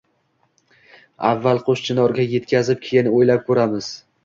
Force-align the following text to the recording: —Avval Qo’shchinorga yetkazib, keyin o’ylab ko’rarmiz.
—Avval 1.33 1.61
Qo’shchinorga 1.67 2.27
yetkazib, 2.33 2.83
keyin 2.89 3.13
o’ylab 3.21 3.47
ko’rarmiz. 3.53 3.95